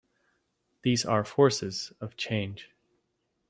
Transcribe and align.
These 0.81 1.05
are 1.05 1.23
forces 1.23 1.93
of 2.01 2.17
change. 2.17 2.71